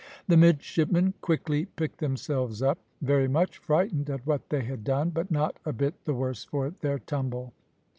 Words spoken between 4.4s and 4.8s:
they